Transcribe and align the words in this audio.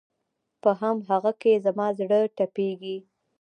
په 0.61 0.71
هم 0.81 0.97
هغه 1.09 1.31
کې 1.41 1.61
زما 1.65 1.87
زړه 1.99 2.19
تپېږي 2.37 2.97